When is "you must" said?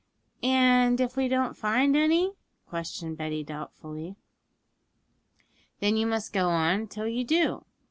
5.95-6.33